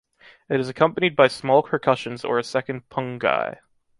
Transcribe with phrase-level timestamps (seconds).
[0.49, 3.59] It is accompanied by small percussions or a second pungi.